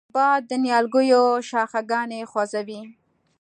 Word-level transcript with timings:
باد 0.15 0.41
د 0.49 0.51
نیالګیو 0.63 1.23
شاخهګان 1.49 2.11
خوځوي 2.29 2.81